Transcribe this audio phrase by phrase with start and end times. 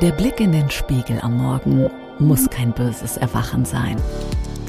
[0.00, 4.00] Der Blick in den Spiegel am Morgen muss kein böses Erwachen sein.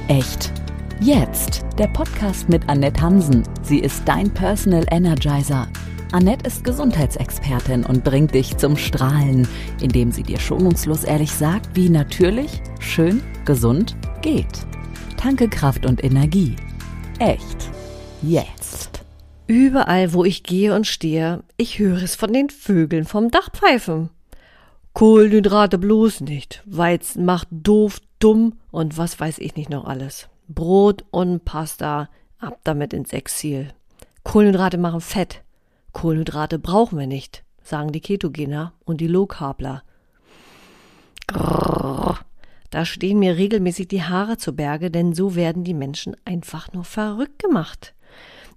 [0.10, 0.52] Echt.
[1.00, 3.44] Jetzt der Podcast mit Annette Hansen.
[3.62, 5.70] Sie ist dein Personal Energizer.
[6.12, 9.48] Annette ist Gesundheitsexpertin und bringt dich zum Strahlen,
[9.82, 14.68] indem sie dir schonungslos ehrlich sagt, wie natürlich, schön, gesund geht.
[15.16, 16.58] Tanke Kraft und Energie.
[17.20, 17.72] Echt.
[18.22, 19.06] Jetzt.
[19.48, 24.10] Überall, wo ich gehe und stehe, ich höre es von den Vögeln vom Dach pfeifen.
[24.94, 26.62] Kohlenhydrate bloß nicht.
[26.66, 30.30] Weizen macht doof, dumm und was weiß ich nicht noch alles.
[30.48, 33.70] Brot und Pasta, ab damit ins Exil.
[34.24, 35.44] Kohlenhydrate machen Fett.
[35.94, 39.84] Kohlenhydrate brauchen wir nicht, sagen die Ketogener und die Low-Carbler.
[42.70, 46.84] Da stehen mir regelmäßig die Haare zu Berge, denn so werden die Menschen einfach nur
[46.84, 47.94] verrückt gemacht.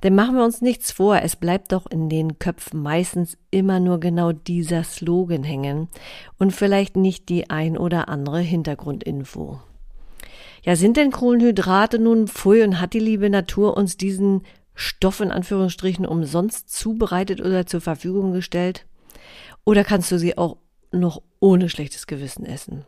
[0.02, 3.98] Denn machen wir uns nichts vor, es bleibt doch in den Köpfen meistens immer nur
[3.98, 5.88] genau dieser Slogan hängen
[6.38, 9.60] und vielleicht nicht die ein oder andere Hintergrundinfo.
[10.62, 14.42] Ja, sind denn Kohlenhydrate nun pfui und hat die liebe Natur uns diesen
[14.74, 18.84] Stoff in Anführungsstrichen umsonst zubereitet oder zur Verfügung gestellt?
[19.64, 20.58] Oder kannst du sie auch
[20.92, 22.84] noch ohne schlechtes Gewissen essen?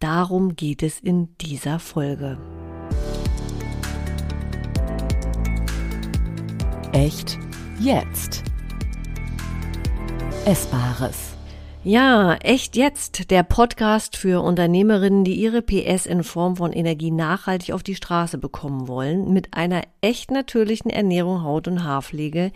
[0.00, 2.36] Darum geht es in dieser Folge.
[6.94, 7.40] Echt
[7.80, 8.44] jetzt.
[10.44, 11.34] Essbares.
[11.82, 17.74] Ja, echt jetzt der Podcast für Unternehmerinnen, die ihre PS in Form von Energie nachhaltig
[17.74, 22.52] auf die Straße bekommen wollen, mit einer echt natürlichen Ernährung, Haut- und Haarpflege,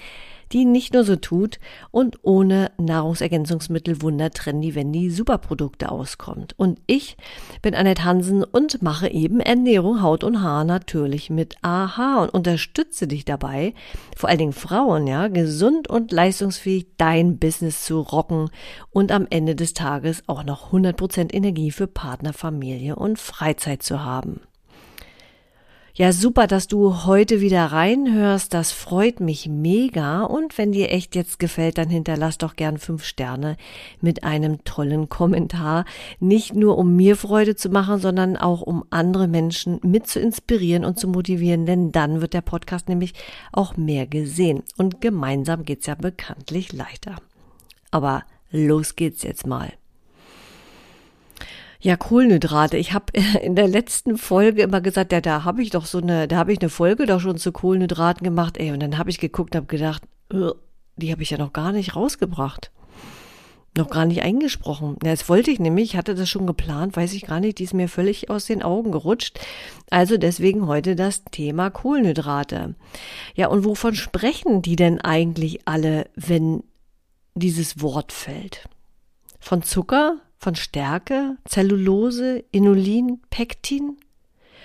[0.52, 1.58] die nicht nur so tut
[1.90, 6.54] und ohne Nahrungsergänzungsmittel wundertrendy, wenn die Superprodukte auskommt.
[6.56, 7.16] Und ich
[7.62, 13.06] bin Annette Hansen und mache eben Ernährung, Haut und Haar natürlich mit AHA und unterstütze
[13.06, 13.74] dich dabei,
[14.16, 18.50] vor allen Dingen Frauen, ja, gesund und leistungsfähig dein Business zu rocken
[18.90, 24.04] und am Ende des Tages auch noch 100% Energie für Partner, Familie und Freizeit zu
[24.04, 24.40] haben.
[25.98, 28.54] Ja, super, dass du heute wieder reinhörst.
[28.54, 30.22] Das freut mich mega.
[30.22, 33.56] Und wenn dir echt jetzt gefällt, dann hinterlass doch gern fünf Sterne
[34.00, 35.84] mit einem tollen Kommentar.
[36.20, 40.84] Nicht nur um mir Freude zu machen, sondern auch um andere Menschen mit zu inspirieren
[40.84, 43.14] und zu motivieren, denn dann wird der Podcast nämlich
[43.50, 44.62] auch mehr gesehen.
[44.76, 47.16] Und gemeinsam geht's ja bekanntlich leichter.
[47.90, 48.22] Aber
[48.52, 49.72] los geht's jetzt mal.
[51.80, 52.76] Ja, Kohlenhydrate.
[52.76, 53.12] Ich habe
[53.42, 56.52] in der letzten Folge immer gesagt, ja, da habe ich doch so eine, da habe
[56.52, 58.72] ich eine Folge doch schon zu Kohlenhydraten gemacht, ey.
[58.72, 60.02] Und dann habe ich geguckt, habe gedacht,
[60.96, 62.72] die habe ich ja noch gar nicht rausgebracht.
[63.76, 64.96] Noch gar nicht eingesprochen.
[65.04, 67.64] Ja, das wollte ich nämlich, ich hatte das schon geplant, weiß ich gar nicht, die
[67.64, 69.38] ist mir völlig aus den Augen gerutscht.
[69.88, 72.74] Also deswegen heute das Thema Kohlenhydrate.
[73.36, 76.64] Ja, und wovon sprechen die denn eigentlich alle, wenn
[77.34, 78.68] dieses Wort fällt?
[79.38, 83.96] Von Zucker, von Stärke, Zellulose, Inulin, Pektin?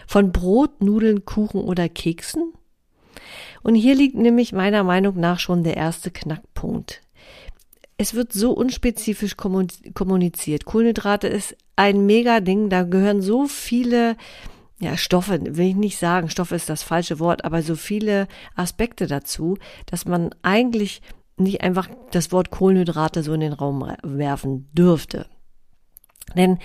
[0.07, 2.53] Von Brot, Nudeln, Kuchen oder Keksen?
[3.63, 7.01] Und hier liegt nämlich meiner Meinung nach schon der erste Knackpunkt.
[7.97, 10.66] Es wird so unspezifisch kommuniziert.
[10.66, 14.17] Kohlenhydrate ist ein Mega-Ding, da gehören so viele
[14.79, 19.07] ja, Stoffe, will ich nicht sagen, Stoffe ist das falsche Wort, aber so viele Aspekte
[19.07, 21.01] dazu, dass man eigentlich
[21.38, 25.28] nicht einfach das Wort Kohlenhydrate so in den Raum werfen dürfte.
[26.35, 26.59] Denn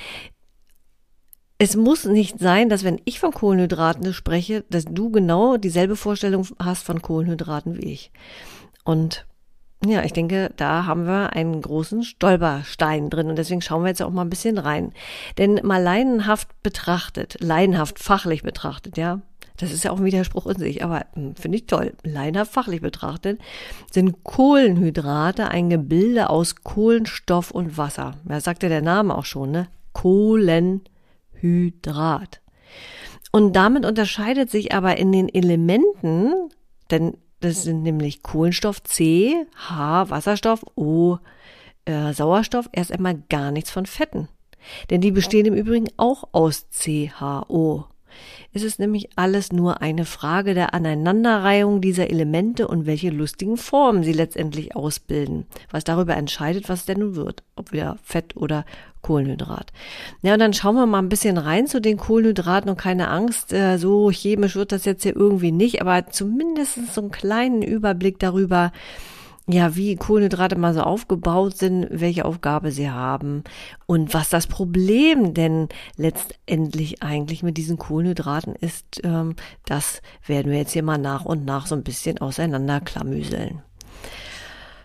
[1.58, 6.46] es muss nicht sein, dass wenn ich von Kohlenhydraten spreche, dass du genau dieselbe Vorstellung
[6.58, 8.12] hast von Kohlenhydraten wie ich.
[8.84, 9.26] Und
[9.84, 14.02] ja, ich denke, da haben wir einen großen Stolperstein drin und deswegen schauen wir jetzt
[14.02, 14.92] auch mal ein bisschen rein.
[15.36, 19.20] Denn mal leinenhaft betrachtet, leinenhaft fachlich betrachtet, ja,
[19.58, 21.92] das ist ja auch ein Widerspruch in sich, aber hm, finde ich toll.
[22.04, 23.40] Leinenhaft fachlich betrachtet
[23.90, 28.14] sind Kohlenhydrate ein Gebilde aus Kohlenstoff und Wasser.
[28.28, 29.66] Ja, sagt ja der Name auch schon, ne?
[29.92, 32.40] Kohlenhydrat.
[33.32, 36.32] Und damit unterscheidet sich aber in den Elementen,
[36.90, 41.18] denn das sind nämlich Kohlenstoff C, H, Wasserstoff, O,
[41.84, 44.28] äh, Sauerstoff, erst einmal gar nichts von Fetten.
[44.90, 47.86] Denn die bestehen im Übrigen auch aus CHO.
[48.52, 54.02] Es ist nämlich alles nur eine Frage der Aneinanderreihung dieser Elemente und welche lustigen Formen
[54.02, 58.64] sie letztendlich ausbilden, was darüber entscheidet, was denn nun wird, ob wieder Fett oder
[59.02, 59.72] Kohlenhydrat.
[60.22, 63.52] Ja, und dann schauen wir mal ein bisschen rein zu den Kohlenhydraten und keine Angst,
[63.52, 68.18] äh, so chemisch wird das jetzt hier irgendwie nicht, aber zumindest so einen kleinen Überblick
[68.18, 68.72] darüber,
[69.50, 73.44] ja, wie Kohlenhydrate mal so aufgebaut sind, welche Aufgabe sie haben
[73.86, 80.58] und was das Problem denn letztendlich eigentlich mit diesen Kohlenhydraten ist, ähm, das werden wir
[80.58, 83.62] jetzt hier mal nach und nach so ein bisschen auseinanderklamüseln.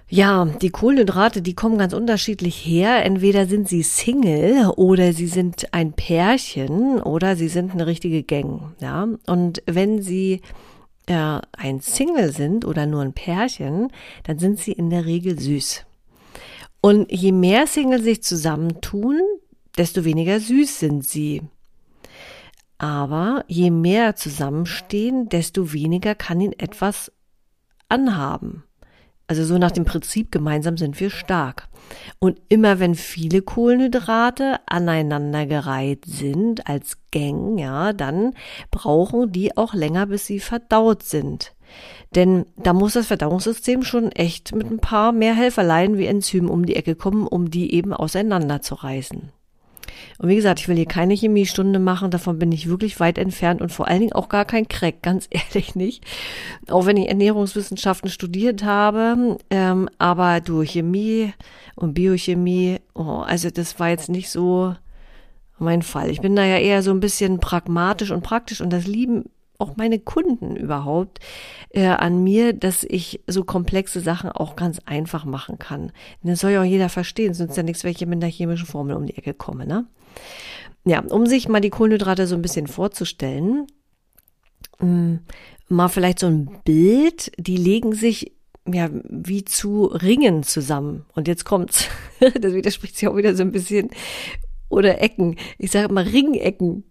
[0.08, 3.04] Ja, die Kohlenhydrate, die kommen ganz unterschiedlich her.
[3.04, 8.74] Entweder sind sie Single oder sie sind ein Pärchen oder sie sind eine richtige Gang.
[8.80, 10.42] Ja, und wenn sie
[11.08, 13.90] äh, ein Single sind oder nur ein Pärchen,
[14.24, 15.86] dann sind sie in der Regel süß.
[16.82, 19.22] Und je mehr Single sich zusammentun,
[19.78, 21.42] desto weniger süß sind sie.
[22.78, 27.12] Aber je mehr zusammenstehen, desto weniger kann ihn etwas
[27.88, 28.64] anhaben.
[29.34, 31.68] Also so nach dem Prinzip, gemeinsam sind wir stark.
[32.20, 38.36] Und immer wenn viele Kohlenhydrate aneinandergereiht sind als Gang, ja, dann
[38.70, 41.56] brauchen die auch länger, bis sie verdaut sind.
[42.14, 46.68] Denn da muss das Verdauungssystem schon echt mit ein paar mehr Helferlein wie Enzymen um
[46.68, 49.32] die Ecke kommen, um die eben auseinanderzureißen.
[50.18, 53.62] Und wie gesagt, ich will hier keine Chemiestunde machen, davon bin ich wirklich weit entfernt
[53.62, 56.04] und vor allen Dingen auch gar kein Crack, ganz ehrlich nicht.
[56.70, 61.34] Auch wenn ich Ernährungswissenschaften studiert habe, ähm, aber durch Chemie
[61.76, 64.76] und Biochemie, oh, also das war jetzt nicht so
[65.60, 66.10] mein Fall.
[66.10, 69.26] Ich bin da ja eher so ein bisschen pragmatisch und praktisch und das lieben
[69.60, 71.20] auch meine Kunden überhaupt
[71.70, 75.92] äh, an mir, dass ich so komplexe Sachen auch ganz einfach machen kann.
[76.22, 79.06] Das soll ja auch jeder verstehen, sonst ja nichts, welche mit einer chemischen Formel um
[79.06, 79.88] die Ecke komme, ne?
[80.86, 83.68] Ja, um sich mal die Kohlenhydrate so ein bisschen vorzustellen,
[84.80, 85.20] mh,
[85.70, 88.34] mal vielleicht so ein Bild, die legen sich
[88.66, 91.06] ja wie zu Ringen zusammen.
[91.14, 91.88] Und jetzt kommt's,
[92.20, 93.90] das widerspricht sich auch wieder so ein bisschen,
[94.70, 95.38] oder Ecken.
[95.58, 96.84] Ich sage mal Ringecken.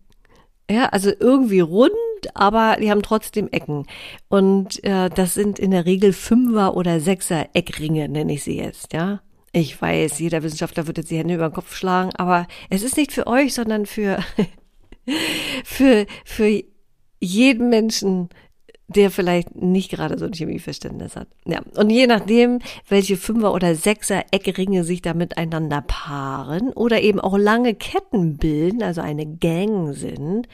[0.70, 1.92] Ja, also irgendwie rund,
[2.34, 3.86] aber die haben trotzdem Ecken.
[4.28, 9.20] Und äh, das sind in der Regel Fünfer- oder Sechser-Eckringe, nenne ich sie jetzt, ja.
[9.52, 12.96] Ich weiß, jeder Wissenschaftler würde jetzt die Hände über den Kopf schlagen, aber es ist
[12.96, 14.18] nicht für euch, sondern für,
[15.64, 16.62] für, für
[17.20, 18.30] jeden Menschen,
[18.88, 21.28] der vielleicht nicht gerade so ein Chemieverständnis hat.
[21.46, 27.36] Ja, und je nachdem, welche Fünfer- oder Sechser-Eckringe sich da miteinander paaren oder eben auch
[27.36, 30.48] lange Ketten bilden, also eine Gang sind,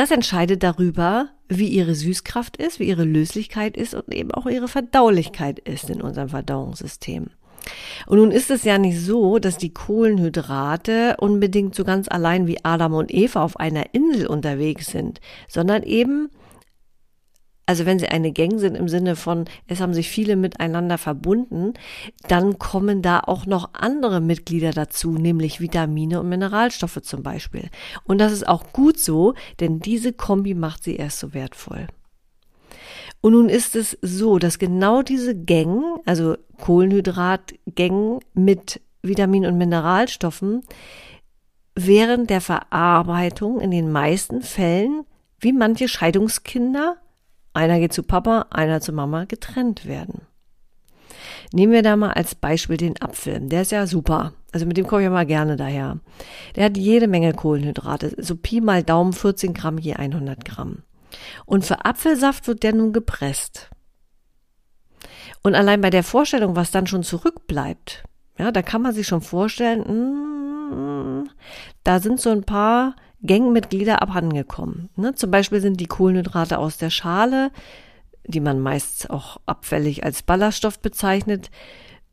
[0.00, 4.66] das entscheidet darüber, wie ihre Süßkraft ist, wie ihre Löslichkeit ist und eben auch ihre
[4.66, 7.26] Verdaulichkeit ist in unserem Verdauungssystem.
[8.06, 12.64] Und nun ist es ja nicht so, dass die Kohlenhydrate unbedingt so ganz allein wie
[12.64, 16.30] Adam und Eva auf einer Insel unterwegs sind, sondern eben
[17.70, 21.74] also wenn sie eine Gang sind im Sinne von, es haben sich viele miteinander verbunden,
[22.26, 27.70] dann kommen da auch noch andere Mitglieder dazu, nämlich Vitamine und Mineralstoffe zum Beispiel.
[28.02, 31.86] Und das ist auch gut so, denn diese Kombi macht sie erst so wertvoll.
[33.20, 40.62] Und nun ist es so, dass genau diese Gängen, also Kohlenhydratgängen mit Vitamin- und Mineralstoffen,
[41.76, 45.04] während der Verarbeitung in den meisten Fällen,
[45.38, 46.96] wie manche Scheidungskinder,
[47.52, 50.22] einer geht zu Papa, einer zu Mama, getrennt werden.
[51.52, 53.40] Nehmen wir da mal als Beispiel den Apfel.
[53.40, 54.32] Der ist ja super.
[54.52, 55.98] Also mit dem komme ich ja mal gerne daher.
[56.56, 58.14] Der hat jede Menge Kohlenhydrate.
[58.18, 60.82] So Pi mal Daumen 14 Gramm je 100 Gramm.
[61.44, 63.70] Und für Apfelsaft wird der nun gepresst.
[65.42, 68.04] Und allein bei der Vorstellung, was dann schon zurückbleibt,
[68.38, 71.30] ja, da kann man sich schon vorstellen, mm,
[71.84, 72.94] da sind so ein paar
[73.26, 74.88] Gangmitglieder abhandengekommen.
[74.96, 75.14] Ne?
[75.14, 77.50] Zum Beispiel sind die Kohlenhydrate aus der Schale,
[78.26, 81.50] die man meist auch abfällig als Ballaststoff bezeichnet,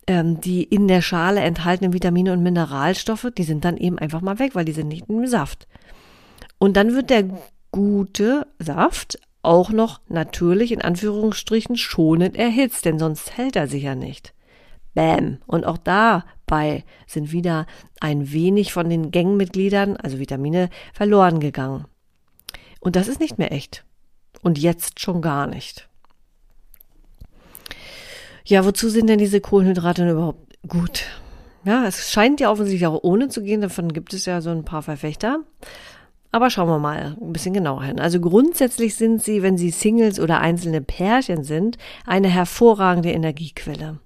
[0.07, 4.39] ähm, die in der Schale enthaltenen Vitamine und Mineralstoffe, die sind dann eben einfach mal
[4.39, 5.67] weg, weil die sind nicht im Saft.
[6.58, 7.25] Und dann wird der
[7.72, 13.96] gute Saft auch noch natürlich in Anführungsstrichen schonend erhitzt, denn sonst hält er sich ja
[13.96, 14.34] nicht.
[14.93, 15.38] Bäm.
[15.46, 15.77] Und auch
[16.48, 17.66] dabei sind wieder
[18.00, 21.86] ein wenig von den Gangmitgliedern, also Vitamine, verloren gegangen.
[22.80, 23.86] Und das ist nicht mehr echt.
[24.42, 25.89] Und jetzt schon gar nicht.
[28.46, 31.06] Ja, wozu sind denn diese Kohlenhydrate denn überhaupt gut?
[31.66, 34.63] Ja, es scheint ja offensichtlich auch ohne zu gehen, davon gibt es ja so ein
[34.63, 35.39] paar Verfechter.
[36.32, 38.00] Aber schauen wir mal ein bisschen genauer hin.
[38.00, 44.00] Also grundsätzlich sind sie, wenn sie Singles oder einzelne Pärchen sind, eine hervorragende Energiequelle.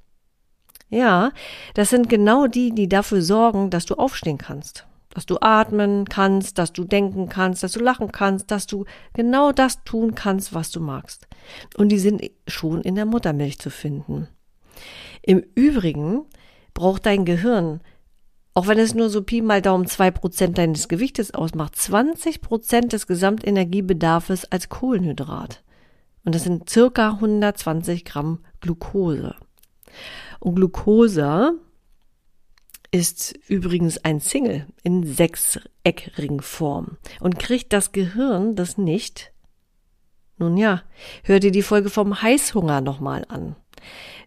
[0.91, 1.31] Ja,
[1.73, 6.57] das sind genau die, die dafür sorgen, dass du aufstehen kannst, dass du atmen kannst,
[6.57, 8.83] dass du denken kannst, dass du lachen kannst, dass du
[9.13, 11.27] genau das tun kannst, was du magst.
[11.77, 14.27] Und die sind schon in der Muttermilch zu finden.
[15.21, 16.25] Im Übrigen
[16.73, 17.79] braucht dein Gehirn,
[18.53, 22.91] auch wenn es nur so Pi mal Daumen zwei Prozent deines Gewichtes ausmacht, 20 Prozent
[22.91, 25.63] des Gesamtenergiebedarfs als Kohlenhydrat.
[26.25, 29.35] Und das sind circa 120 Gramm Glucose.
[30.41, 31.53] Und Glucose
[32.91, 39.31] ist übrigens ein Single in Sechseckringform und kriegt das Gehirn das nicht.
[40.37, 40.81] Nun ja,
[41.23, 43.55] hör dir die Folge vom Heißhunger nochmal an.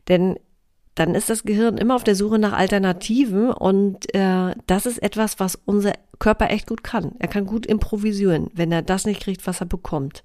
[0.09, 0.39] Denn
[0.95, 5.41] dann ist das Gehirn immer auf der Suche nach Alternativen und äh, das ist etwas,
[5.41, 7.17] was unser Körper echt gut kann.
[7.19, 10.23] Er kann gut improvisieren, wenn er das nicht kriegt, was er bekommt.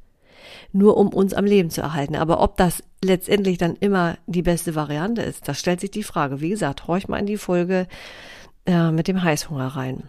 [0.72, 2.16] Nur um uns am Leben zu erhalten.
[2.16, 6.42] Aber ob das letztendlich dann immer die beste Variante ist, das stellt sich die Frage.
[6.42, 7.88] Wie gesagt, horch mal in die Folge
[8.66, 10.04] äh, mit dem Heißhunger rein.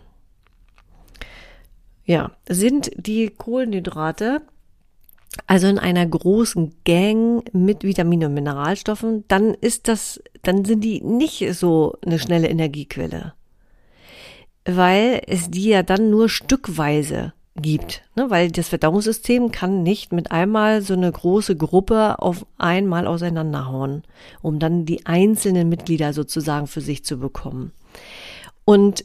[2.04, 4.42] Ja, sind die Kohlenhydrate
[5.46, 11.00] also in einer großen Gang mit Vitaminen und Mineralstoffen, dann ist das, dann sind die
[11.02, 13.34] nicht so eine schnelle Energiequelle.
[14.64, 18.02] Weil es die ja dann nur stückweise gibt.
[18.16, 18.30] Ne?
[18.30, 24.02] Weil das Verdauungssystem kann nicht mit einmal so eine große Gruppe auf einmal auseinanderhauen,
[24.42, 27.72] um dann die einzelnen Mitglieder sozusagen für sich zu bekommen.
[28.64, 29.04] Und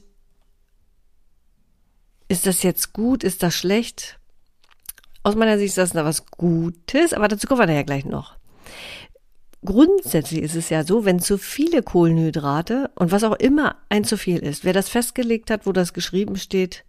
[2.27, 3.23] ist das jetzt gut?
[3.23, 4.19] Ist das schlecht?
[5.23, 8.35] Aus meiner Sicht ist das da was Gutes, aber dazu kommen wir ja gleich noch.
[9.63, 14.17] Grundsätzlich ist es ja so, wenn zu viele Kohlenhydrate und was auch immer ein zu
[14.17, 16.85] viel ist, wer das festgelegt hat, wo das geschrieben steht,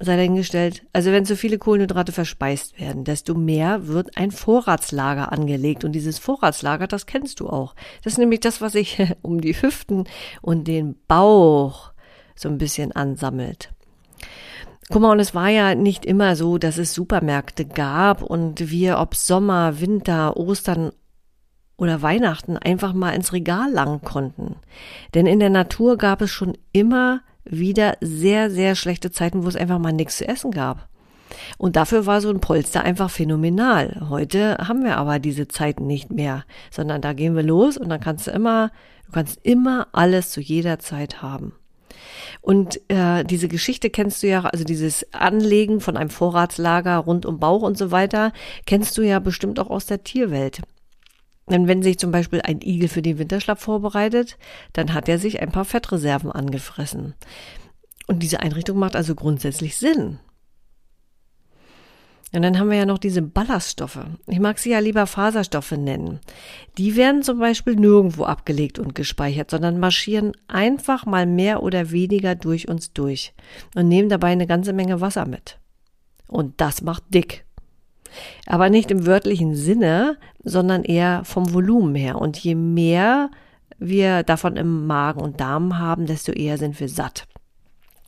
[0.00, 0.84] sei dahingestellt.
[0.92, 5.84] Also wenn zu viele Kohlenhydrate verspeist werden, desto mehr wird ein Vorratslager angelegt.
[5.84, 7.74] Und dieses Vorratslager, das kennst du auch.
[8.02, 10.04] Das ist nämlich das, was sich um die Hüften
[10.42, 11.92] und den Bauch
[12.34, 13.70] so ein bisschen ansammelt.
[14.90, 18.98] Guck mal, und es war ja nicht immer so, dass es Supermärkte gab und wir,
[18.98, 20.92] ob Sommer, Winter, Ostern
[21.76, 24.56] oder Weihnachten, einfach mal ins Regal langen konnten.
[25.14, 29.56] Denn in der Natur gab es schon immer wieder sehr, sehr schlechte Zeiten, wo es
[29.56, 30.88] einfach mal nichts zu essen gab.
[31.58, 34.06] Und dafür war so ein Polster einfach phänomenal.
[34.08, 38.00] Heute haben wir aber diese Zeiten nicht mehr, sondern da gehen wir los und dann
[38.00, 38.70] kannst du immer,
[39.06, 41.52] du kannst immer alles zu jeder Zeit haben.
[42.40, 47.38] Und äh, diese Geschichte kennst du ja, also dieses Anlegen von einem Vorratslager rund um
[47.38, 48.32] Bauch und so weiter,
[48.66, 50.60] kennst du ja bestimmt auch aus der Tierwelt.
[51.50, 54.38] Denn wenn sich zum Beispiel ein Igel für den Winterschlaf vorbereitet,
[54.72, 57.14] dann hat er sich ein paar Fettreserven angefressen.
[58.06, 60.18] Und diese Einrichtung macht also grundsätzlich Sinn.
[62.34, 64.00] Und dann haben wir ja noch diese Ballaststoffe.
[64.26, 66.18] Ich mag sie ja lieber Faserstoffe nennen.
[66.78, 72.34] Die werden zum Beispiel nirgendwo abgelegt und gespeichert, sondern marschieren einfach mal mehr oder weniger
[72.34, 73.34] durch uns durch
[73.76, 75.58] und nehmen dabei eine ganze Menge Wasser mit.
[76.26, 77.43] Und das macht dick.
[78.46, 82.16] Aber nicht im wörtlichen Sinne, sondern eher vom Volumen her.
[82.20, 83.30] Und je mehr
[83.78, 87.26] wir davon im Magen und Darm haben, desto eher sind wir satt.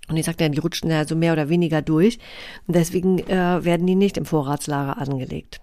[0.08, 2.18] Und ich sagte ja, die rutschen ja so mehr oder weniger durch.
[2.66, 5.60] Und deswegen äh, werden die nicht im Vorratslager angelegt.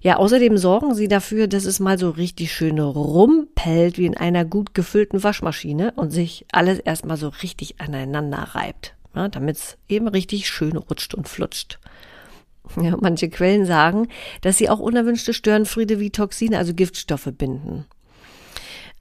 [0.00, 4.44] Ja, außerdem sorgen sie dafür, dass es mal so richtig schön rumpellt wie in einer
[4.44, 8.94] gut gefüllten Waschmaschine und sich alles erstmal so richtig aneinander reibt.
[9.14, 11.78] Ja, Damit es eben richtig schön rutscht und flutscht.
[12.80, 14.08] Ja, manche Quellen sagen,
[14.40, 17.84] dass sie auch unerwünschte Störenfriede wie Toxine, also Giftstoffe binden.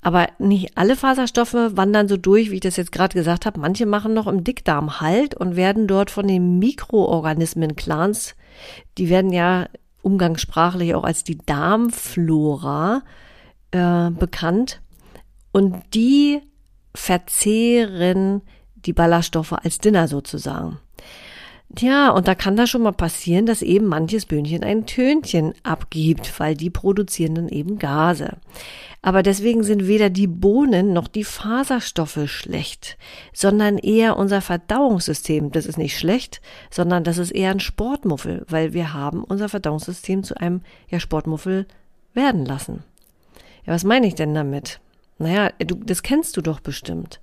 [0.01, 3.59] Aber nicht alle Faserstoffe wandern so durch, wie ich das jetzt gerade gesagt habe.
[3.61, 8.35] Manche machen noch im Dickdarm Halt und werden dort von den Mikroorganismen-Clans,
[8.97, 9.67] die werden ja
[10.01, 13.03] umgangssprachlich auch als die Darmflora
[13.71, 14.81] äh, bekannt.
[15.53, 16.41] Und die
[16.93, 18.41] verzehren
[18.75, 20.79] die Ballaststoffe als Dinner sozusagen.
[21.79, 26.39] Ja, und da kann das schon mal passieren, dass eben manches Böhnchen ein Tönchen abgibt,
[26.39, 28.37] weil die produzieren dann eben Gase.
[29.01, 32.97] Aber deswegen sind weder die Bohnen noch die Faserstoffe schlecht,
[33.33, 35.51] sondern eher unser Verdauungssystem.
[35.51, 40.23] Das ist nicht schlecht, sondern das ist eher ein Sportmuffel, weil wir haben unser Verdauungssystem
[40.23, 41.67] zu einem ja, Sportmuffel
[42.13, 42.83] werden lassen.
[43.65, 44.79] Ja, was meine ich denn damit?
[45.17, 47.19] Naja, du, das kennst du doch bestimmt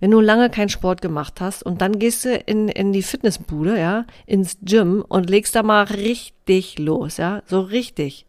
[0.00, 3.78] wenn du lange keinen Sport gemacht hast und dann gehst du in, in die Fitnessbude,
[3.78, 8.26] ja, ins Gym und legst da mal richtig los, ja, so richtig.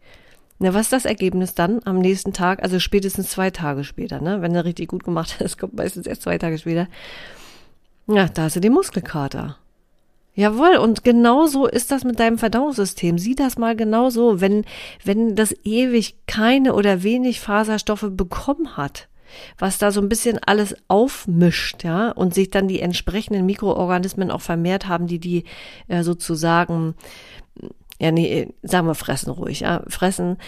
[0.58, 2.62] Na, was ist das Ergebnis dann am nächsten Tag?
[2.62, 4.42] Also spätestens zwei Tage später, ne?
[4.42, 6.86] Wenn du richtig gut gemacht hast, kommt meistens erst zwei Tage später.
[8.06, 9.56] Ja, da hast du den Muskelkater.
[10.34, 13.18] Jawohl, und genau so ist das mit deinem Verdauungssystem.
[13.18, 14.64] Sieh das mal genau so, wenn,
[15.04, 19.08] wenn das ewig keine oder wenig Faserstoffe bekommen hat
[19.58, 24.40] was da so ein bisschen alles aufmischt, ja, und sich dann die entsprechenden Mikroorganismen auch
[24.40, 25.44] vermehrt haben, die die
[25.88, 26.94] äh, sozusagen,
[28.00, 30.38] ja, nee, sagen wir fressen ruhig, ja, fressen,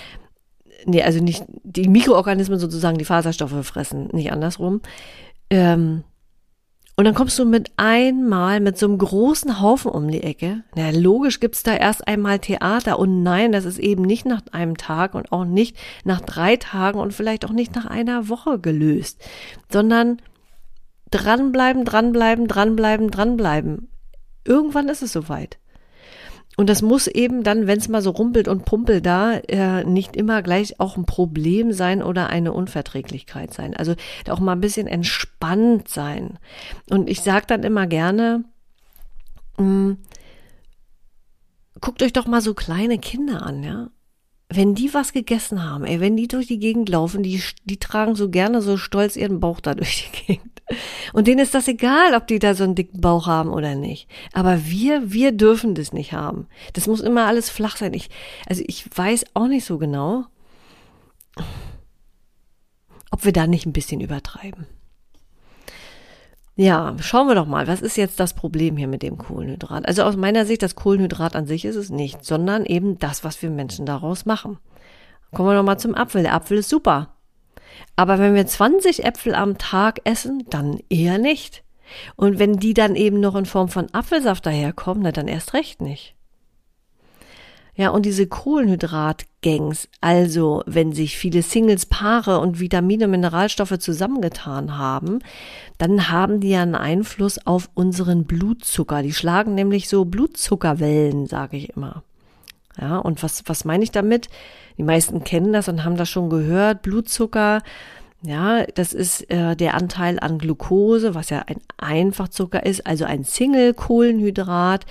[0.87, 4.81] nee, also nicht die Mikroorganismen sozusagen die Faserstoffe fressen, nicht andersrum.
[5.50, 6.05] Ähm,
[6.96, 10.62] und dann kommst du mit einmal mit so einem großen Haufen um die Ecke.
[10.76, 13.00] Na, logisch gibt's da erst einmal Theater.
[13.00, 17.00] Und nein, das ist eben nicht nach einem Tag und auch nicht nach drei Tagen
[17.00, 19.20] und vielleicht auch nicht nach einer Woche gelöst,
[19.72, 20.22] sondern
[21.10, 23.88] dranbleiben, dranbleiben, dranbleiben, dranbleiben.
[24.44, 25.58] Irgendwann ist es soweit.
[26.56, 30.16] Und das muss eben dann, wenn es mal so rumpelt und pumpelt da, äh, nicht
[30.16, 33.75] immer gleich auch ein Problem sein oder eine Unverträglichkeit sein.
[33.75, 33.94] Also
[34.28, 36.38] auch mal ein bisschen entspannt sein.
[36.90, 38.44] Und ich sage dann immer gerne,
[39.58, 39.99] mh, mm,
[41.80, 43.88] guckt euch doch mal so kleine Kinder an, ja
[44.56, 48.14] wenn die was gegessen haben, ey, wenn die durch die Gegend laufen, die, die tragen
[48.14, 50.53] so gerne so stolz ihren Bauch da durch die Gegend.
[51.12, 54.09] Und denen ist das egal, ob die da so einen dicken Bauch haben oder nicht.
[54.33, 56.47] Aber wir, wir dürfen das nicht haben.
[56.73, 57.92] Das muss immer alles flach sein.
[57.94, 58.09] Ich,
[58.47, 60.25] also ich weiß auch nicht so genau,
[63.11, 64.66] ob wir da nicht ein bisschen übertreiben.
[66.56, 69.87] Ja, schauen wir doch mal, was ist jetzt das Problem hier mit dem Kohlenhydrat?
[69.87, 73.42] Also aus meiner Sicht, das Kohlenhydrat an sich ist es nicht, sondern eben das, was
[73.42, 74.59] wir Menschen daraus machen.
[75.33, 76.23] Kommen wir noch mal zum Apfel.
[76.23, 77.14] Der Apfel ist super.
[77.97, 81.62] Aber wenn wir 20 Äpfel am Tag essen, dann eher nicht.
[82.16, 85.81] Und wenn die dann eben noch in Form von Apfelsaft daherkommen, na dann erst recht
[85.81, 86.14] nicht.
[87.76, 94.78] Ja, und diese Kohlenhydratgangs, also wenn sich viele Singles, Paare und Vitamine und Mineralstoffe zusammengetan
[94.78, 95.19] haben,
[95.78, 99.02] dann haben die ja einen Einfluss auf unseren Blutzucker.
[99.02, 102.04] Die schlagen nämlich so Blutzuckerwellen, sage ich immer.
[102.81, 104.28] Ja, und was, was meine ich damit?
[104.78, 106.83] Die meisten kennen das und haben das schon gehört.
[106.83, 107.62] Blutzucker,
[108.23, 113.23] ja, das ist äh, der Anteil an Glucose, was ja ein Einfachzucker ist, also ein
[113.23, 114.87] Single-Kohlenhydrat.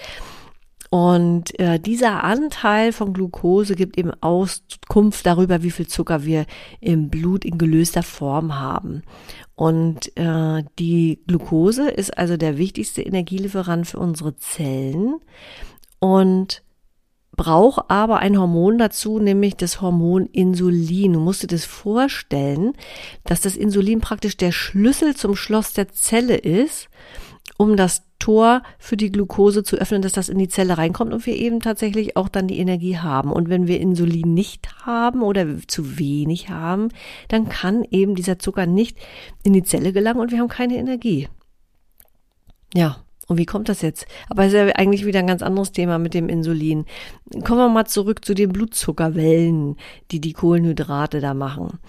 [0.92, 6.46] Und äh, dieser Anteil von Glucose gibt eben Auskunft darüber, wie viel Zucker wir
[6.82, 9.02] im Blut in gelöster Form haben.
[9.56, 15.16] Und äh, die Glucose ist also der wichtigste Energielieferant für unsere Zellen
[15.98, 16.62] und
[17.36, 21.14] braucht aber ein Hormon dazu, nämlich das Hormon Insulin.
[21.14, 22.74] Du musst dir das vorstellen,
[23.24, 26.90] dass das Insulin praktisch der Schlüssel zum Schloss der Zelle ist,
[27.58, 31.26] um das Tor für die Glucose zu öffnen, dass das in die Zelle reinkommt und
[31.26, 33.32] wir eben tatsächlich auch dann die Energie haben.
[33.32, 36.88] Und wenn wir Insulin nicht haben oder zu wenig haben,
[37.28, 38.98] dann kann eben dieser Zucker nicht
[39.44, 41.28] in die Zelle gelangen und wir haben keine Energie.
[42.74, 44.06] Ja, und wie kommt das jetzt?
[44.30, 46.86] Aber es ist ja eigentlich wieder ein ganz anderes Thema mit dem Insulin.
[47.44, 49.78] Kommen wir mal zurück zu den Blutzuckerwellen,
[50.12, 51.80] die die Kohlenhydrate da machen.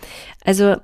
[0.45, 0.77] Also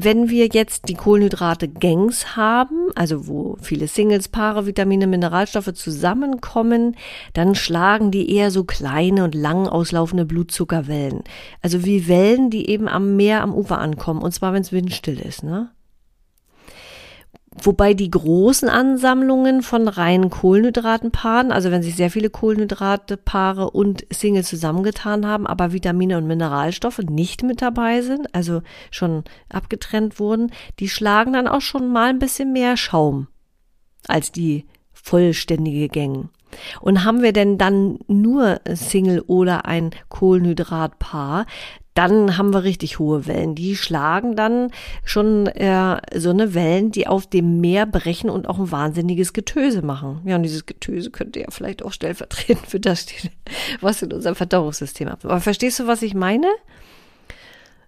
[0.00, 6.94] wenn wir jetzt die Kohlenhydrate Gangs haben, also wo viele Singles, Paare, Vitamine, Mineralstoffe zusammenkommen,
[7.32, 11.24] dann schlagen die eher so kleine und lang auslaufende Blutzuckerwellen.
[11.62, 15.18] Also wie Wellen, die eben am Meer, am Ufer ankommen, und zwar wenn es windstill
[15.18, 15.70] ist, ne?
[17.62, 24.44] Wobei die großen Ansammlungen von reinen Kohlenhydratenpaaren, also wenn sich sehr viele Kohlenhydratepaare und Single
[24.44, 30.88] zusammengetan haben, aber Vitamine und Mineralstoffe nicht mit dabei sind, also schon abgetrennt wurden, die
[30.88, 33.28] schlagen dann auch schon mal ein bisschen mehr Schaum
[34.06, 36.28] als die vollständige Gänge.
[36.80, 41.46] Und haben wir denn dann nur Single oder ein Kohlenhydratpaar,
[41.98, 43.56] dann haben wir richtig hohe Wellen.
[43.56, 44.70] Die schlagen dann
[45.04, 49.82] schon äh, so eine Wellen, die auf dem Meer brechen und auch ein wahnsinniges Getöse
[49.82, 50.20] machen.
[50.24, 53.32] Ja, und dieses Getöse könnte ja vielleicht auch stellvertretend für das stehen,
[53.80, 55.24] was in unserem Verdauungssystem ab.
[55.24, 56.46] Aber verstehst du, was ich meine?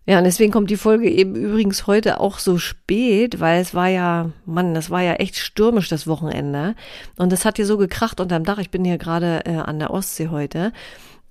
[0.06, 3.86] Ja, und deswegen kommt die Folge eben übrigens heute auch so spät, weil es war
[3.86, 6.74] ja, Mann, das war ja echt stürmisch das Wochenende.
[7.16, 8.58] Und das hat hier so gekracht unterm Dach.
[8.58, 10.72] Ich bin hier gerade äh, an der Ostsee heute.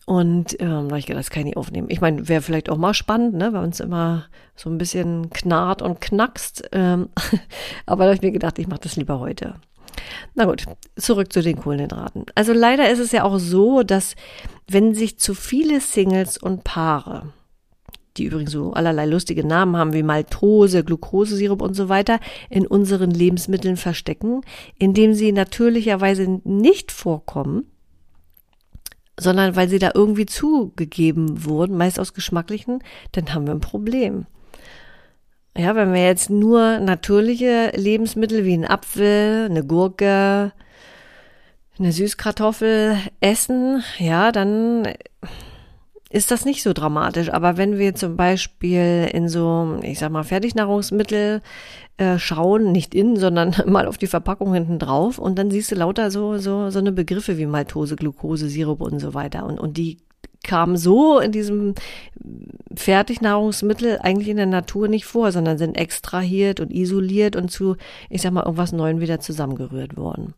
[0.09, 1.87] Und ähm, da ich gedacht, das kann ich aufnehmen.
[1.91, 5.83] Ich meine, wäre vielleicht auch mal spannend, ne, weil uns immer so ein bisschen knarrt
[5.83, 6.67] und knackst.
[6.71, 7.09] Ähm,
[7.85, 9.53] aber da habe ich mir gedacht, ich mache das lieber heute.
[10.33, 12.25] Na gut, zurück zu den Kohlenhydraten.
[12.33, 14.15] Also leider ist es ja auch so, dass
[14.67, 17.31] wenn sich zu viele Singles und Paare,
[18.17, 22.19] die übrigens so allerlei lustige Namen haben wie Maltose, Glukosesirup und so weiter,
[22.49, 24.41] in unseren Lebensmitteln verstecken,
[24.79, 27.67] indem sie natürlicherweise nicht vorkommen,
[29.19, 34.25] sondern weil sie da irgendwie zugegeben wurden, meist aus geschmacklichen, dann haben wir ein Problem.
[35.57, 40.53] Ja, wenn wir jetzt nur natürliche Lebensmittel wie ein Apfel, eine Gurke,
[41.77, 44.87] eine Süßkartoffel essen, ja, dann
[46.09, 47.31] ist das nicht so dramatisch.
[47.31, 51.41] Aber wenn wir zum Beispiel in so, ich sag mal, Fertignahrungsmittel
[51.97, 55.75] äh, schauen, nicht innen, sondern mal auf die Verpackung hinten drauf und dann siehst du
[55.75, 59.45] lauter so, so, so eine Begriffe wie Maltose, Glucose, Sirup und so weiter.
[59.45, 59.97] Und, und die
[60.43, 61.75] kamen so in diesem
[62.73, 67.75] Fertignahrungsmittel eigentlich in der Natur nicht vor, sondern sind extrahiert und isoliert und zu,
[68.09, 70.33] ich sag mal, irgendwas Neuem wieder zusammengerührt worden.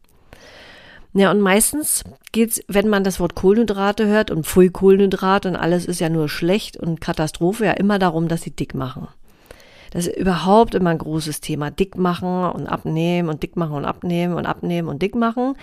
[1.14, 5.86] Ja, und meistens geht's, wenn man das Wort Kohlenhydrate hört und Pfui Kohlenhydrate und alles
[5.86, 9.08] ist ja nur schlecht und Katastrophe, ja immer darum, dass sie dick machen.
[9.92, 11.70] Das ist überhaupt immer ein großes Thema.
[11.70, 15.56] Dick machen und abnehmen und dick machen und abnehmen und abnehmen und dick machen.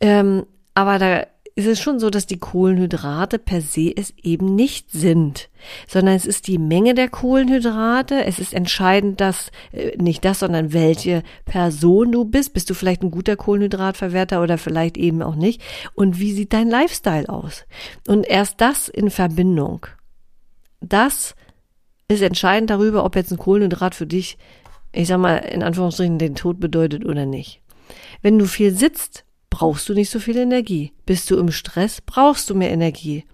[0.00, 0.44] Ähm,
[0.74, 5.50] aber da ist es schon so, dass die Kohlenhydrate per se es eben nicht sind,
[5.86, 8.24] sondern es ist die Menge der Kohlenhydrate.
[8.24, 12.54] Es ist entscheidend, dass äh, nicht das, sondern welche Person du bist.
[12.54, 15.60] Bist du vielleicht ein guter Kohlenhydratverwerter oder vielleicht eben auch nicht?
[15.94, 17.64] Und wie sieht dein Lifestyle aus?
[18.06, 19.86] Und erst das in Verbindung.
[20.80, 21.34] Das
[22.08, 24.38] ist entscheidend darüber, ob jetzt ein Kohlenhydrat für dich,
[24.92, 27.60] ich sag mal, in Anführungsstrichen den Tod bedeutet oder nicht.
[28.22, 30.92] Wenn du viel sitzt, brauchst du nicht so viel Energie.
[31.04, 33.24] Bist du im Stress, brauchst du mehr Energie.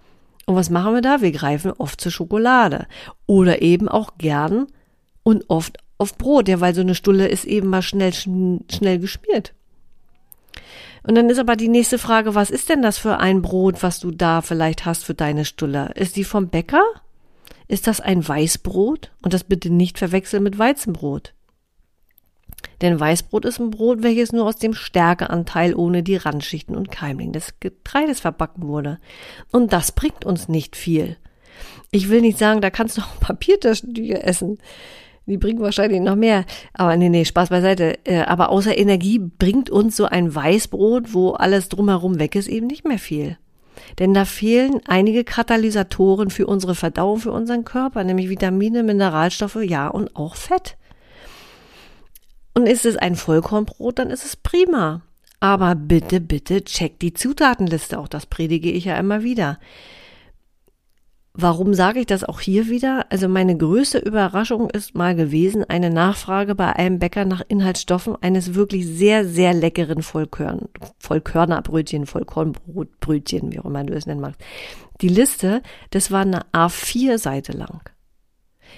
[0.45, 1.21] Und was machen wir da?
[1.21, 2.87] Wir greifen oft zur Schokolade.
[3.25, 4.67] Oder eben auch gern
[5.23, 9.53] und oft auf Brot, ja, weil so eine Stulle ist eben mal schnell, schnell geschmiert.
[11.03, 13.99] Und dann ist aber die nächste Frage, was ist denn das für ein Brot, was
[13.99, 15.91] du da vielleicht hast für deine Stulle?
[15.95, 16.83] Ist die vom Bäcker?
[17.67, 19.11] Ist das ein Weißbrot?
[19.21, 21.33] Und das bitte nicht verwechseln mit Weizenbrot.
[22.81, 27.31] Denn Weißbrot ist ein Brot, welches nur aus dem Stärkeanteil ohne die Randschichten und Keimling
[27.31, 28.99] des Getreides verbacken wurde.
[29.51, 31.17] Und das bringt uns nicht viel.
[31.91, 34.59] Ich will nicht sagen, da kannst du auch Papiertaschentücher essen.
[35.25, 36.45] Die bringen wahrscheinlich noch mehr.
[36.73, 37.97] Aber nee, nee, Spaß beiseite.
[38.05, 42.67] Äh, aber außer Energie bringt uns so ein Weißbrot, wo alles drumherum weg ist, eben
[42.67, 43.37] nicht mehr viel.
[43.99, 49.87] Denn da fehlen einige Katalysatoren für unsere Verdauung, für unseren Körper, nämlich Vitamine, Mineralstoffe, ja,
[49.87, 50.77] und auch Fett.
[52.57, 55.03] Und ist es ein Vollkornbrot, dann ist es prima.
[55.39, 57.99] Aber bitte, bitte check die Zutatenliste.
[57.99, 59.59] Auch das predige ich ja immer wieder.
[61.33, 63.05] Warum sage ich das auch hier wieder?
[63.11, 68.55] Also meine größte Überraschung ist mal gewesen, eine Nachfrage bei einem Bäcker nach Inhaltsstoffen eines
[68.55, 70.67] wirklich sehr, sehr leckeren Vollkörn,
[70.97, 74.41] Vollkörnerbrötchen, Vollkornbrotbrötchen, wie auch immer du es nennen magst.
[75.01, 77.81] Die Liste, das war eine A4-Seite lang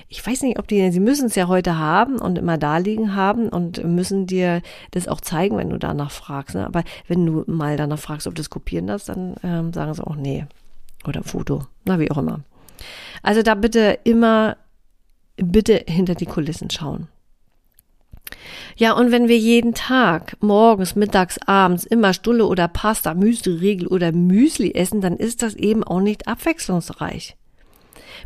[0.07, 3.15] ich weiß nicht, ob die, sie müssen es ja heute haben und immer da liegen
[3.15, 6.55] haben und müssen dir das auch zeigen, wenn du danach fragst.
[6.55, 6.65] Ne?
[6.65, 10.05] Aber wenn du mal danach fragst, ob du das kopieren darfst, dann ähm, sagen sie
[10.05, 10.45] auch nee.
[11.07, 11.63] Oder Foto.
[11.85, 12.41] Na, wie auch immer.
[13.23, 14.57] Also da bitte immer,
[15.37, 17.07] bitte hinter die Kulissen schauen.
[18.75, 23.87] Ja, und wenn wir jeden Tag, morgens, mittags, abends immer Stulle oder Pasta, Müsli, Riegel
[23.87, 27.35] oder Müsli essen, dann ist das eben auch nicht abwechslungsreich.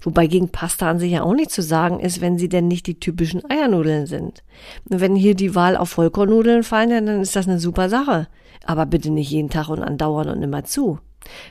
[0.02, 2.88] Wobei gegen Pasta an sich ja auch nicht zu sagen ist, wenn sie denn nicht
[2.88, 4.44] die typischen Eiernudeln sind.
[4.90, 8.28] Und wenn hier die Wahl auf Vollkornnudeln fallen, dann ist das eine super Sache.
[8.66, 11.00] Aber bitte nicht jeden Tag und andauernd und immer zu.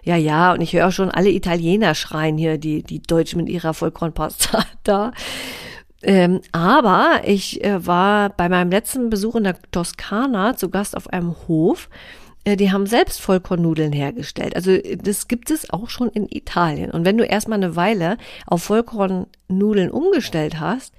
[0.04, 3.48] Ja, ja, und ich höre auch schon alle Italiener schreien hier, die, die Deutschen mit
[3.48, 5.12] ihrer Vollkornpasta da.
[6.02, 11.08] Ähm, aber ich äh, war bei meinem letzten Besuch in der Toskana zu Gast auf
[11.08, 11.88] einem Hof
[12.44, 14.56] die haben selbst Vollkornnudeln hergestellt.
[14.56, 16.90] Also das gibt es auch schon in Italien.
[16.90, 20.92] Und wenn du erstmal eine Weile auf Vollkornnudeln umgestellt hast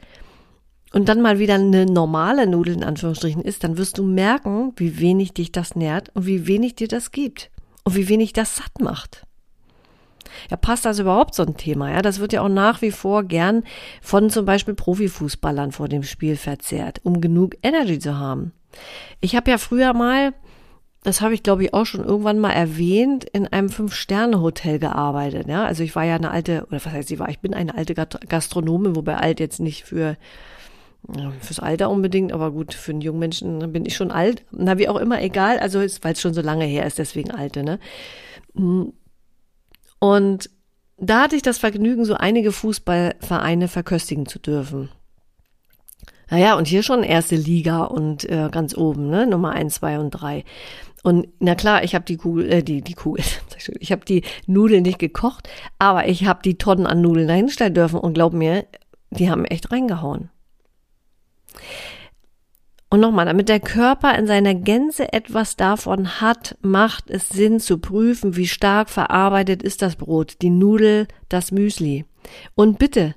[0.94, 5.00] und dann mal wieder eine normale Nudel in Anführungsstrichen isst, dann wirst du merken, wie
[5.00, 7.52] wenig dich das nährt und wie wenig dir das gibt
[7.84, 9.26] und wie wenig das satt macht.
[10.50, 11.92] Ja, passt das überhaupt so ein Thema?
[11.92, 13.64] Ja, das wird ja auch nach wie vor gern
[14.02, 18.54] von zum Beispiel Profifußballern vor dem Spiel verzehrt, um genug Energy zu haben.
[19.20, 20.34] Ich habe ja früher mal
[21.04, 25.48] das habe ich glaube ich auch schon irgendwann mal erwähnt, in einem Fünf-Sterne-Hotel gearbeitet.
[25.48, 27.76] Ja, also ich war ja eine alte, oder was heißt ich war, ich bin eine
[27.76, 30.18] alte Gastronomin, wobei alt jetzt nicht für
[31.42, 34.46] fürs Alter unbedingt, aber gut, für einen jungen Menschen bin ich schon alt.
[34.52, 37.64] Na, wie auch immer, egal, also weil es schon so lange her ist, deswegen alte,
[37.64, 37.80] ne?
[40.00, 40.50] Und
[40.98, 44.90] da hatte ich das Vergnügen, so einige Fußballvereine verköstigen zu dürfen.
[46.30, 49.28] Naja, und hier schon erste Liga und äh, ganz oben, ne?
[49.28, 50.46] Nummer eins, zwei und drei.
[51.04, 53.24] Und na klar, ich habe die Kugel, äh, die die Kugel,
[53.80, 58.00] ich habe die Nudeln nicht gekocht, aber ich habe die Tonnen an Nudeln dahinstellen dürfen
[58.00, 58.66] und glaub mir,
[59.12, 60.30] die haben echt reingehauen.
[62.90, 67.80] Und nochmal, damit der Körper in seiner Gänze etwas davon hat, macht es Sinn zu
[67.80, 72.06] prüfen, wie stark verarbeitet ist das Brot, die Nudel, das Müsli.
[72.54, 73.16] Und bitte,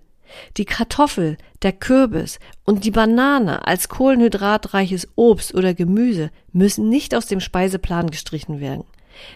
[0.56, 7.26] die Kartoffel, der Kürbis und die Banane als kohlenhydratreiches Obst oder Gemüse müssen nicht aus
[7.26, 8.84] dem Speiseplan gestrichen werden.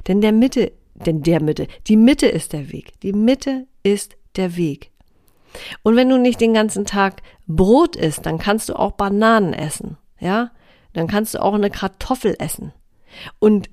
[0.08, 3.00] Denn der Mitte, denn der Mitte, die Mitte ist der Weg.
[3.00, 4.90] Die Mitte ist der Weg.
[5.82, 9.96] Und wenn du nicht den ganzen Tag Brot isst, dann kannst du auch Bananen essen,
[10.20, 10.50] ja?
[10.92, 12.72] Dann kannst du auch eine Kartoffel essen.
[13.38, 13.70] Und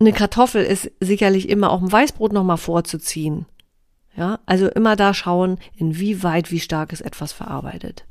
[0.00, 3.46] eine Kartoffel ist sicherlich immer auch ein Weißbrot nochmal vorzuziehen.
[4.16, 8.04] Ja, also immer da schauen, inwieweit, wie stark ist etwas verarbeitet.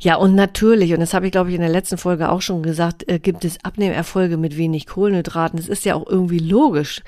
[0.00, 2.62] Ja, und natürlich, und das habe ich, glaube ich, in der letzten Folge auch schon
[2.62, 5.58] gesagt, äh, gibt es Abnehmerfolge mit wenig Kohlenhydraten.
[5.58, 7.02] Das ist ja auch irgendwie logisch.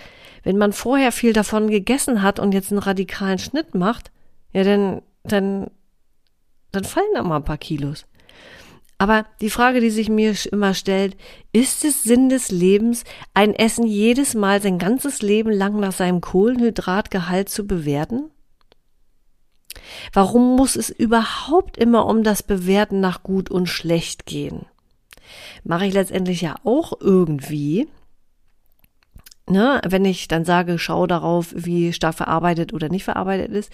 [0.45, 4.13] Wenn man vorher viel davon gegessen hat und jetzt einen radikalen Schnitt macht,
[4.53, 5.71] ja, dann, dann,
[6.71, 8.07] dann fallen da mal ein paar Kilos.
[8.99, 11.17] Aber die Frage, die sich mir immer stellt,
[11.53, 13.05] ist es Sinn des Lebens,
[13.35, 18.31] ein Essen jedes Mal sein ganzes Leben lang nach seinem Kohlenhydratgehalt zu bewerten?
[20.13, 24.67] Warum muss es überhaupt immer um das Bewerten nach gut und schlecht gehen?
[25.65, 27.89] Mache ich letztendlich ja auch irgendwie.
[29.47, 33.71] Ne, wenn ich dann sage, schau darauf, wie stark verarbeitet oder nicht verarbeitet ist.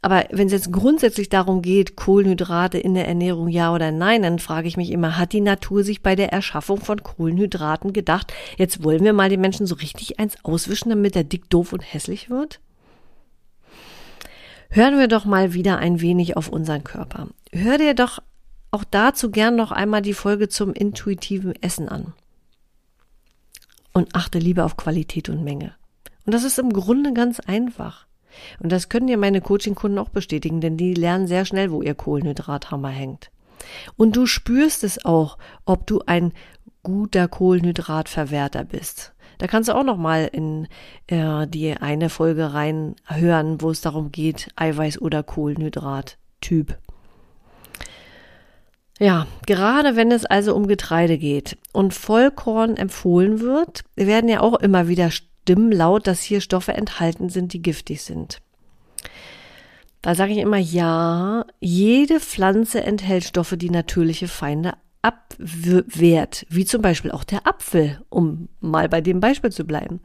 [0.00, 4.38] Aber wenn es jetzt grundsätzlich darum geht, Kohlenhydrate in der Ernährung ja oder nein, dann
[4.38, 8.84] frage ich mich immer, hat die Natur sich bei der Erschaffung von Kohlenhydraten gedacht, jetzt
[8.84, 12.30] wollen wir mal den Menschen so richtig eins auswischen, damit er dick, doof und hässlich
[12.30, 12.60] wird?
[14.70, 17.28] Hören wir doch mal wieder ein wenig auf unseren Körper.
[17.52, 18.20] Hör dir doch
[18.70, 22.12] auch dazu gern noch einmal die Folge zum intuitiven Essen an.
[23.92, 25.74] Und achte lieber auf Qualität und Menge.
[26.26, 28.07] Und das ist im Grunde ganz einfach.
[28.60, 31.94] Und das können dir meine Coaching-Kunden auch bestätigen, denn die lernen sehr schnell, wo ihr
[31.94, 33.30] Kohlenhydrathammer hängt.
[33.96, 36.32] Und du spürst es auch, ob du ein
[36.82, 39.12] guter Kohlenhydratverwerter bist.
[39.38, 40.66] Da kannst du auch noch mal in
[41.06, 46.78] äh, die eine Folge reinhören, wo es darum geht, Eiweiß oder Kohlenhydrat Typ.
[49.00, 54.54] Ja, gerade wenn es also um Getreide geht und Vollkorn empfohlen wird, werden ja auch
[54.54, 55.12] immer wieder
[55.48, 58.42] Stimmen laut, dass hier Stoffe enthalten sind, die giftig sind.
[60.02, 66.82] Da sage ich immer, ja, jede Pflanze enthält Stoffe, die natürliche Feinde abwehrt, wie zum
[66.82, 70.00] Beispiel auch der Apfel, um mal bei dem Beispiel zu bleiben.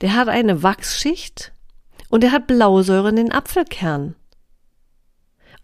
[0.00, 1.52] Der hat eine Wachsschicht
[2.08, 4.16] und er hat Blausäure in den Apfelkern.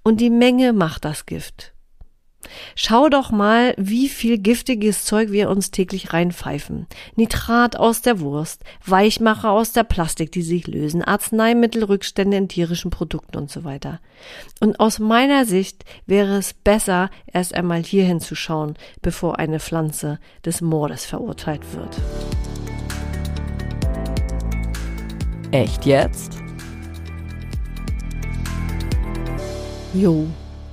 [0.05, 1.73] Und die Menge macht das Gift.
[2.74, 6.87] Schau doch mal, wie viel giftiges Zeug wir uns täglich reinpfeifen.
[7.16, 13.37] Nitrat aus der Wurst, Weichmacher aus der Plastik, die sich lösen, Arzneimittelrückstände in tierischen Produkten
[13.37, 14.00] und so weiter.
[14.61, 20.61] Und aus meiner Sicht wäre es besser, erst einmal hier hinzuschauen, bevor eine Pflanze des
[20.61, 22.00] Mordes verurteilt wird.
[25.52, 26.38] Echt jetzt?
[29.94, 30.26] Jo,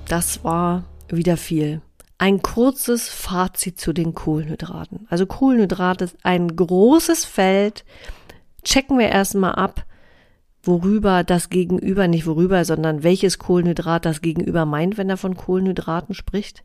[0.07, 0.84] das war
[1.17, 1.82] wieder viel.
[2.17, 5.08] Ein kurzes Fazit zu den Kohlenhydraten.
[5.10, 7.84] Also Kohlenhydrate ist ein großes Feld.
[8.63, 9.86] Checken wir erstmal ab,
[10.62, 16.13] worüber das Gegenüber, nicht worüber, sondern welches Kohlenhydrat das Gegenüber meint, wenn er von Kohlenhydraten
[16.13, 16.63] spricht.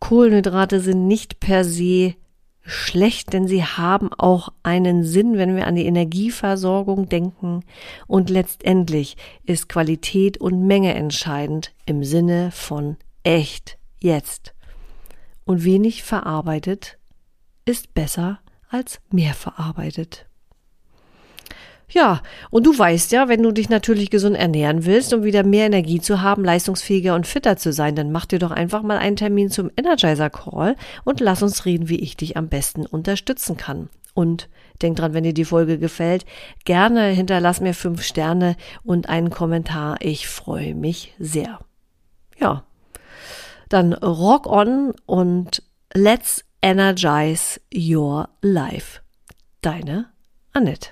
[0.00, 2.14] Kohlenhydrate sind nicht per se
[2.62, 7.64] schlecht, denn sie haben auch einen Sinn, wenn wir an die Energieversorgung denken.
[8.06, 14.54] Und letztendlich ist Qualität und Menge entscheidend im Sinne von echt, jetzt.
[15.44, 16.98] Und wenig verarbeitet
[17.64, 20.28] ist besser als mehr verarbeitet.
[21.90, 25.66] Ja, und du weißt ja, wenn du dich natürlich gesund ernähren willst, um wieder mehr
[25.66, 29.16] Energie zu haben, leistungsfähiger und fitter zu sein, dann mach dir doch einfach mal einen
[29.16, 33.88] Termin zum Energizer Call und lass uns reden, wie ich dich am besten unterstützen kann.
[34.12, 34.50] Und
[34.82, 36.26] denk dran, wenn dir die Folge gefällt,
[36.64, 39.96] gerne hinterlass mir fünf Sterne und einen Kommentar.
[40.00, 41.60] Ich freue mich sehr.
[42.38, 42.64] Ja,
[43.68, 45.62] dann rock on und
[45.94, 49.00] let's energize your life.
[49.62, 50.06] Deine
[50.52, 50.90] Annette.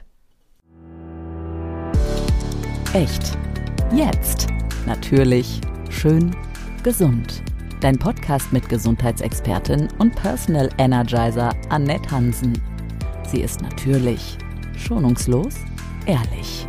[2.93, 3.37] Echt.
[3.93, 4.49] Jetzt.
[4.87, 5.61] Natürlich.
[5.91, 6.35] Schön.
[6.83, 7.43] Gesund.
[7.81, 12.55] Dein Podcast mit Gesundheitsexpertin und Personal Energizer Annette Hansen.
[13.31, 14.39] Sie ist natürlich,
[14.77, 15.57] schonungslos,
[16.07, 16.67] ehrlich.